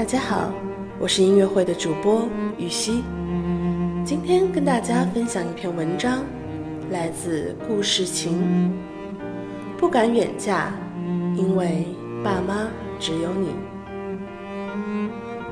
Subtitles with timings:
[0.00, 0.50] 大家好，
[0.98, 2.26] 我是音乐会的主播
[2.56, 3.04] 雨熙，
[4.02, 6.24] 今天跟大家分享一篇文章，
[6.90, 8.72] 来自顾世琴。
[9.76, 10.72] 不敢远嫁，
[11.36, 11.84] 因为
[12.24, 12.66] 爸妈
[12.98, 13.50] 只有你。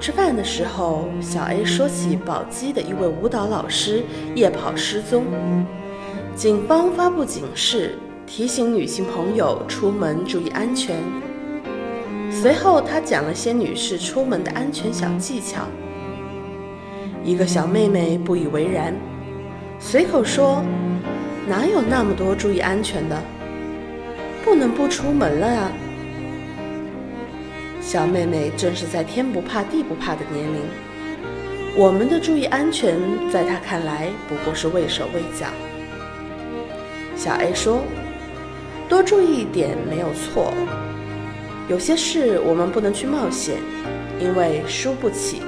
[0.00, 4.02] 吃饭的时候，小 A 说起宝鸡的一位舞蹈老师
[4.34, 5.22] 夜跑失踪，
[6.34, 7.94] 警方发布警示，
[8.26, 10.96] 提醒女性朋友出门注意安全。
[12.42, 15.62] 随后，他讲了些女士出门的安全小技巧。
[17.22, 18.92] 一个小妹妹不以为然，
[19.78, 20.60] 随口说
[21.46, 23.16] ：“哪有那么多注意安全的？
[24.44, 25.72] 不能不出门了啊。”
[27.80, 30.62] 小妹妹正是在天不怕地不怕的年龄，
[31.76, 32.98] 我们的注意安全，
[33.30, 35.46] 在她看来不过是畏手畏脚。
[37.14, 37.84] 小 A 说
[38.90, 40.52] ：“多注意一点没有错。”
[41.68, 43.56] 有些事我们不能去冒险，
[44.18, 45.42] 因为输不起。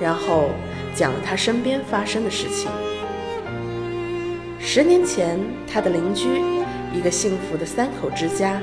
[0.00, 0.50] 然后
[0.94, 2.70] 讲了他身边发生的事情。
[4.58, 6.42] 十年前，他的邻居，
[6.92, 8.60] 一个幸福的三口之家。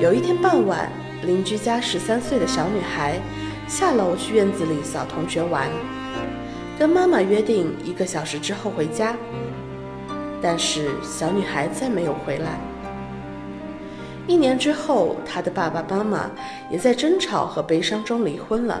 [0.00, 0.90] 有一天傍晚，
[1.24, 3.20] 邻居家十三岁的小女孩
[3.68, 5.68] 下楼去院子里扫同学玩，
[6.78, 9.14] 跟妈妈约定一个小时之后回家。
[10.40, 12.58] 但是小女孩再没有回来。
[14.30, 16.30] 一年之后，他的爸爸妈妈
[16.70, 18.80] 也在争吵和悲伤中离婚了。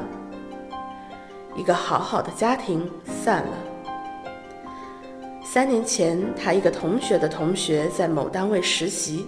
[1.56, 4.70] 一个好好的家庭散了。
[5.42, 9.26] 三年前，他一个同学的同学在某单位实习，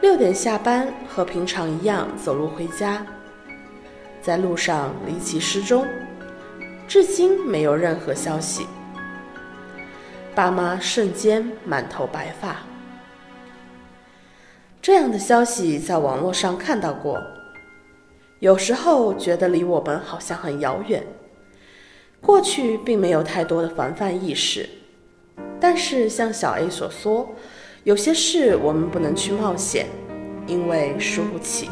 [0.00, 3.06] 六点下班，和平常一样走路回家，
[4.20, 5.86] 在路上离奇失踪，
[6.88, 8.66] 至今没有任何消息。
[10.34, 12.56] 爸妈瞬间满头白发。
[14.82, 17.22] 这样的消息在网络上看到过，
[18.38, 21.04] 有时候觉得离我们好像很遥远。
[22.18, 24.66] 过去并没有太多的防范意识，
[25.60, 27.28] 但是像小 A 所说，
[27.84, 29.84] 有些事我们不能去冒险，
[30.46, 31.68] 因为输不起。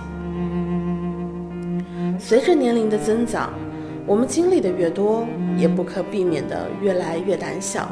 [2.18, 3.54] 随着年龄的增长，
[4.06, 5.26] 我们经历的越多，
[5.56, 7.90] 也不可避免的越来越胆小，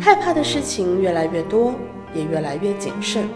[0.00, 1.74] 害怕的事情越来越多，
[2.14, 3.28] 也越来越谨慎。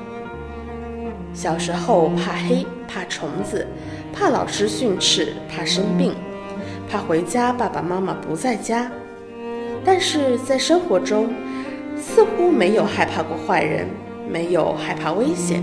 [1.36, 3.66] 小时候怕黑，怕虫子，
[4.10, 6.14] 怕老师训斥，怕生病，
[6.90, 8.90] 怕回家爸爸妈妈不在家。
[9.84, 11.28] 但是在生活中，
[12.00, 13.86] 似乎没有害怕过坏人，
[14.26, 15.62] 没有害怕危险。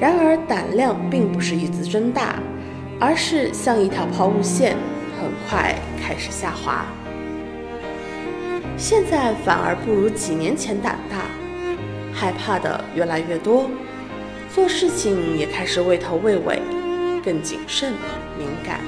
[0.00, 2.40] 然而胆量并不是一直增大，
[2.98, 4.76] 而是像一条抛物线，
[5.20, 6.84] 很快开始下滑。
[8.76, 11.26] 现在反而不如几年前胆大，
[12.12, 13.70] 害怕的越来越多。
[14.54, 16.60] 做事情也开始畏头畏尾，
[17.22, 17.92] 更谨慎
[18.38, 18.80] 敏感。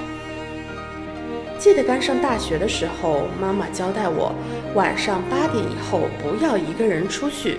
[1.58, 4.34] 记得刚上大学的时候，妈妈交代我，
[4.74, 7.58] 晚上八点以后不要一个人出去，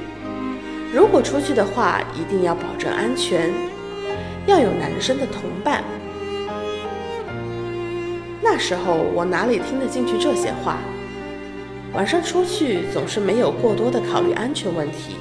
[0.91, 3.53] 如果出去的话，一定要保证安全，
[4.47, 5.83] 要有男生的同伴。
[8.41, 10.79] 那时候我哪里听得进去这些话？
[11.93, 15.17] 晚上出去总是没有过多的考虑安全问题。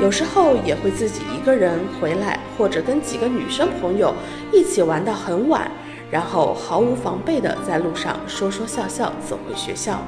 [0.00, 4.14] 有时候也会自己一个人回来，或者跟几个女生朋友
[4.52, 5.68] 一起玩到很晚，
[6.08, 10.00] 然后毫无防备的在路上说说笑笑走回学校。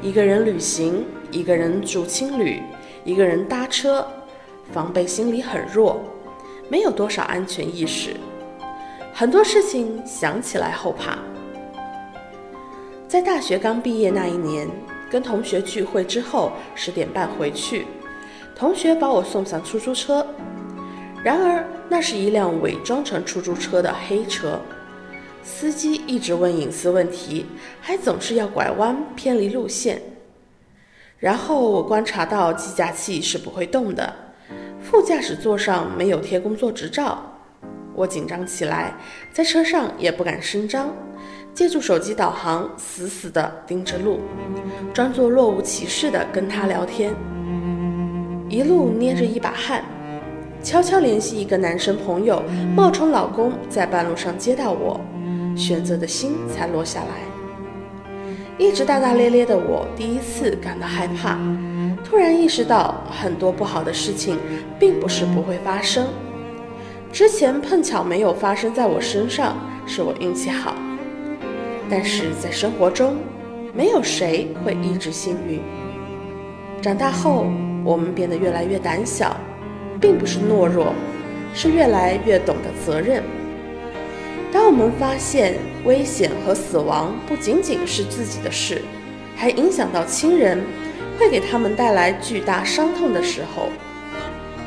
[0.00, 2.62] 一个人旅行，一个人住青旅，
[3.02, 4.06] 一个人搭车，
[4.70, 6.00] 防备心理很弱，
[6.68, 8.14] 没有多少安全意识，
[9.12, 11.18] 很多事情想起来后怕。
[13.08, 14.68] 在大学刚毕业那一年，
[15.10, 17.86] 跟同学聚会之后十点半回去。
[18.58, 20.26] 同学把我送上出租车，
[21.22, 24.58] 然而那是一辆伪装成出租车的黑车，
[25.42, 27.44] 司机一直问隐私问题，
[27.82, 30.00] 还总是要拐弯偏离路线。
[31.18, 34.10] 然后我观察到计价器是不会动的，
[34.80, 37.22] 副驾驶座上没有贴工作执照，
[37.94, 38.94] 我紧张起来，
[39.34, 40.88] 在车上也不敢声张，
[41.52, 44.20] 借助手机导航，死死地盯着路，
[44.94, 47.14] 装作若无其事地跟他聊天。
[48.56, 49.84] 一路捏着一把汗，
[50.62, 52.42] 悄悄联系一个男生朋友，
[52.74, 54.98] 冒充老公，在半路上接到我，
[55.54, 58.16] 选择的心才落下来。
[58.56, 61.38] 一直大大咧咧的我，第一次感到害怕，
[62.02, 64.38] 突然意识到很多不好的事情
[64.80, 66.06] 并不是不会发生。
[67.12, 69.54] 之前碰巧没有发生在我身上，
[69.84, 70.74] 是我运气好。
[71.90, 73.16] 但是在生活中，
[73.74, 75.60] 没有谁会一直幸运。
[76.80, 77.48] 长大后。
[77.86, 79.36] 我们变得越来越胆小，
[80.00, 80.92] 并不是懦弱，
[81.54, 83.22] 是越来越懂得责任，
[84.50, 85.54] 当我们发现
[85.84, 88.82] 危险和死亡不仅仅是自己的事，
[89.36, 90.64] 还影响到亲人，
[91.16, 93.68] 会给他们带来巨大伤痛的时候，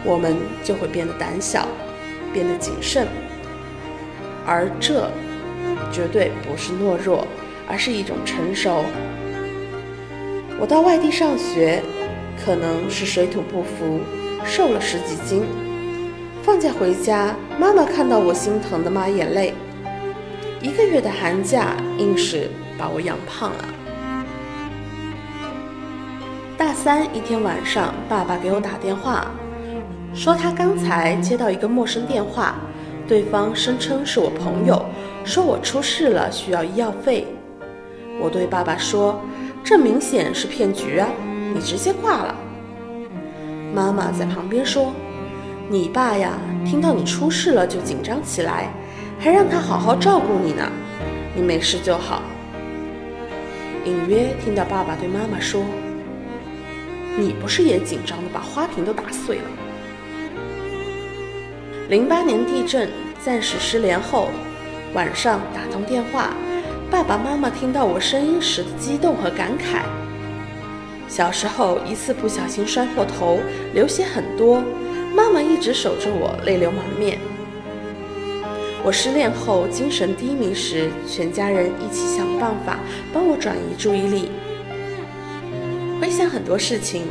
[0.05, 1.67] 我们就会变得胆小，
[2.31, 3.05] 变得谨慎。
[4.45, 5.11] 而这
[5.91, 7.27] 绝对不是懦弱，
[7.67, 8.85] 而是一种成熟。
[10.57, 11.83] 我到外地上学，
[12.43, 13.99] 可能是水土不服，
[14.43, 15.43] 瘦了十几斤。
[16.41, 19.53] 放假回家，妈妈看到我心疼的抹眼泪。
[20.61, 23.65] 一个月的寒假，硬是把我养胖了。
[26.57, 29.31] 大三一天晚上，爸爸给我打电话，
[30.13, 32.55] 说他刚才接到一个陌生电话，
[33.07, 34.83] 对方声称是我朋友，
[35.23, 37.27] 说我出事了，需要医药费。
[38.19, 39.21] 我对爸爸说
[39.63, 41.07] ：“这明显是骗局啊，
[41.53, 42.35] 你直接挂了。”
[43.73, 44.93] 妈妈在旁边说
[45.69, 46.33] ：“你爸呀，
[46.65, 48.69] 听到你出事了就紧张起来。”
[49.21, 50.71] 还让他好好照顾你呢，
[51.35, 52.21] 你没事就好。
[53.83, 55.61] 隐约听到爸爸对妈妈说
[57.19, 59.43] ：“你不是也紧张的把花瓶都打碎了？”
[61.89, 62.89] 零八年地震
[63.21, 64.29] 暂时失联后，
[64.93, 66.29] 晚上打通电话，
[66.89, 69.81] 爸爸妈妈听到我声音时的激动和感慨。
[71.09, 73.39] 小时候一次不小心摔破头，
[73.73, 74.63] 流血很多，
[75.13, 77.17] 妈妈一直守着我，泪流满面。
[78.83, 82.79] 我失恋后精神低迷时，全家人一起想办法
[83.11, 84.29] 帮我转移注意力。
[85.99, 87.07] 回想很多事情，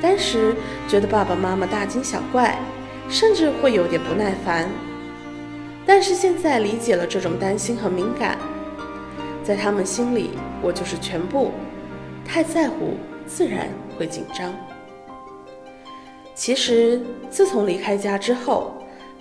[0.00, 0.56] 当时
[0.88, 2.58] 觉得爸爸妈妈大惊小怪，
[3.08, 4.68] 甚至会有点不耐烦。
[5.84, 8.38] 但是现在理解了这种担心和敏感，
[9.44, 10.30] 在他们心里
[10.62, 11.52] 我就是全部，
[12.24, 13.68] 太在乎自然
[13.98, 14.54] 会紧张。
[16.34, 17.00] 其实
[17.30, 18.72] 自从离开家之后。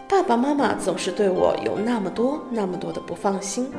[0.08, 3.72] 爸爸妈妈总是对我有那么多、那么多的不放心，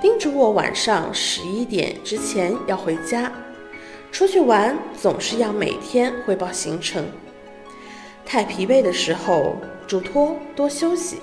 [0.00, 3.30] 叮嘱我晚上十一点之前要回家，
[4.10, 7.04] 出去玩总是要每天汇报行程。
[8.24, 9.56] 太疲惫的时候，
[9.86, 11.18] 嘱托多休息。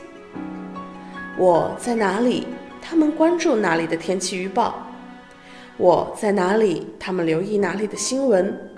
[1.36, 2.46] 我在哪里，
[2.84, 4.76] 他们关注哪里的天气预报；
[5.78, 8.70] 我在哪里，他们留意哪里的新闻。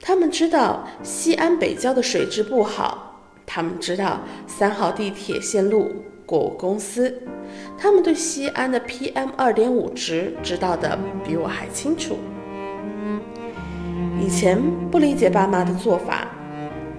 [0.00, 3.06] 他们知道西安北郊的水质不好。
[3.46, 5.90] 他们知道三号地铁线路
[6.24, 7.22] 过我公司，
[7.76, 12.16] 他们对西安的 PM 二点五值知道的比我还清楚。
[14.20, 14.56] 以前
[14.90, 16.28] 不理解爸妈的做法，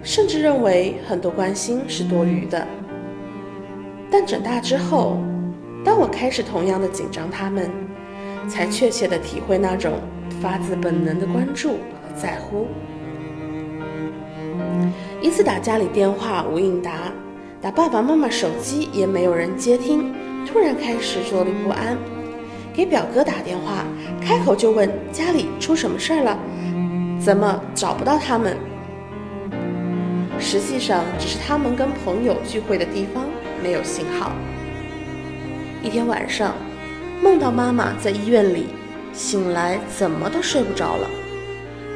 [0.04, 2.68] 甚至认为很多关心是多余的。
[4.12, 5.18] 但长大之后，
[5.86, 7.72] 当我开始同样的紧张他们，
[8.48, 9.94] 才确切的体会那种
[10.42, 12.68] 发自本能的关注和在乎。
[15.22, 17.12] 一次打家里电话无应答，
[17.62, 20.14] 打爸爸妈妈手机也没有人接听，
[20.46, 21.98] 突然开始坐立不安。
[22.74, 23.86] 给表哥打电话，
[24.22, 26.40] 开口就问家里出什么事儿了，
[27.20, 28.58] 怎么找不到他们？
[30.40, 33.26] 实际上只是他们跟朋友聚会的地方
[33.62, 34.32] 没有信号。
[35.84, 36.56] 一天晚上，
[37.22, 38.66] 梦到妈妈在医院里，
[39.14, 41.08] 醒来怎么都睡不着了。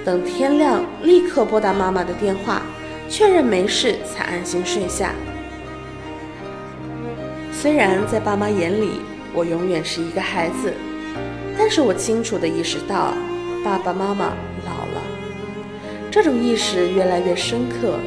[0.05, 2.62] 等天亮，立刻拨打妈妈的电话。
[3.08, 5.13] 确认没事，才安心睡下。
[7.51, 9.00] 虽然在爸妈眼里，
[9.32, 10.74] 我永远是一个孩子，
[11.55, 13.13] 但是我清楚地意识到，
[13.63, 14.34] 爸爸妈妈
[14.65, 15.01] 老了。
[16.10, 18.00] 这种意识越来越深刻，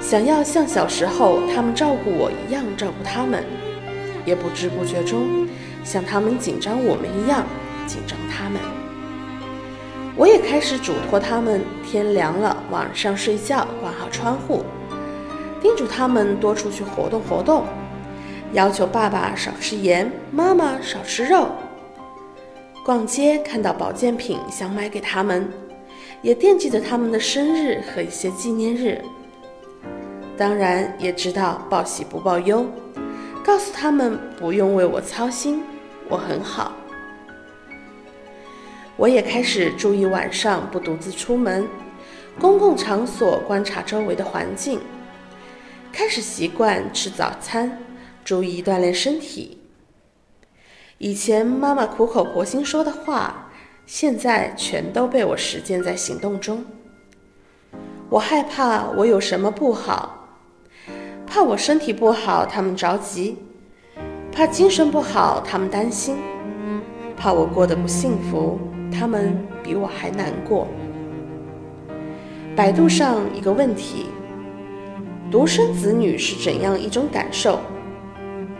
[0.00, 3.42] 想要像小时候他们照顾我一样照顾他们，
[4.26, 5.48] 也不知不觉中，
[5.84, 7.44] 像他们紧张我们一样
[7.86, 8.60] 紧张他们。
[10.16, 14.64] 我也开始嘱托他们，天凉了晚上睡觉关好窗户，
[15.60, 17.64] 叮嘱他们多出去活动活动，
[18.52, 21.48] 要求爸爸少吃盐，妈妈少吃肉。
[22.84, 25.50] 逛街看到保健品想买给他们，
[26.22, 29.00] 也惦记着他们的生日和一些纪念日。
[30.36, 32.66] 当然也知道报喜不报忧，
[33.44, 35.62] 告诉他们不用为我操心，
[36.14, 36.72] 我很好。
[38.96, 41.66] 我也开始注意晚上不独自出门，
[42.38, 44.80] 公共场所观察周围的环境，
[45.92, 47.80] 开始习惯吃早餐，
[48.24, 49.58] 注意锻炼身体。
[50.98, 53.50] 以前妈妈苦口婆心说的话，
[53.84, 56.64] 现在全都被我实践在行动中。
[58.08, 60.28] 我害怕我有什么不好，
[61.26, 63.36] 怕我身体不好他们着急，
[64.34, 66.16] 怕精神不好他们担心，
[67.16, 68.58] 怕我过得不幸福。
[68.92, 70.66] 他们比我还难过。
[72.56, 74.06] 百度上一个问题：
[75.30, 77.60] 独生子女是怎样一种感受？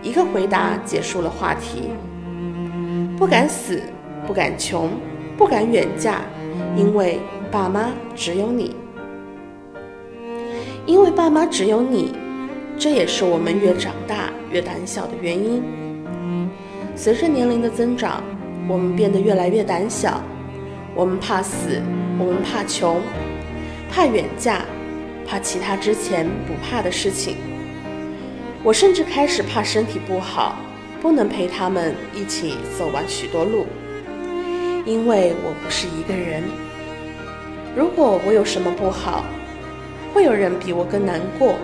[0.00, 1.90] 一个回答结束了话题。
[3.16, 3.82] 不敢死，
[4.28, 4.90] 不敢穷，
[5.36, 6.20] 不敢远嫁，
[6.76, 7.18] 因为
[7.50, 8.76] 爸妈只有你。
[10.86, 12.14] 因为爸妈只有你，
[12.78, 15.60] 这也是我们越长大越胆小的原因。
[16.94, 18.22] 随着年龄的增长，
[18.68, 20.22] 我们变得越来越胆小。
[20.94, 21.82] 我们怕死，
[22.20, 23.02] 我们怕穷，
[23.90, 24.62] 怕远嫁，
[25.26, 27.36] 怕其他之前不怕的事情。
[28.62, 30.54] 我甚至开始怕身体不好，
[31.02, 33.66] 不能陪他们一起走完许多路，
[34.86, 36.44] 因为我不是一个人。
[37.76, 39.24] 如果我有什么不好，
[40.14, 41.56] 会有人比我更难过。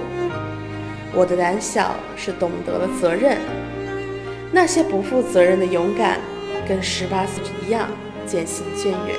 [1.14, 3.38] 我的胆小是懂得了责任，
[4.52, 6.20] 那些不负责任的勇敢，
[6.68, 7.88] 跟十八岁一样。
[8.26, 9.16] 渐行渐远，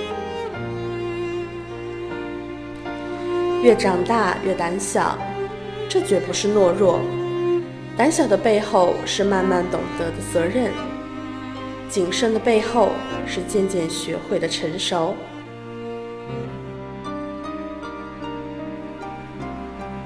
[3.61, 5.17] 越长大越胆小，
[5.89, 7.01] 这绝不是懦弱。
[7.97, 10.71] 胆小的背后是慢慢懂得的责任，
[11.89, 12.91] 谨慎的背后
[13.27, 15.13] 是渐渐学会的成熟。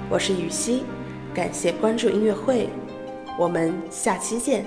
[0.10, 0.84] 我是雨熙，
[1.36, 2.70] 感谢关注音乐会，
[3.38, 4.66] 我们下期见。